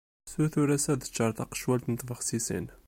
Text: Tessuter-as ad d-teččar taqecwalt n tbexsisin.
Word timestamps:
Tessuter-as 0.25 0.85
ad 0.91 0.97
d-teččar 0.99 1.31
taqecwalt 1.33 1.85
n 1.89 1.95
tbexsisin. 1.95 2.65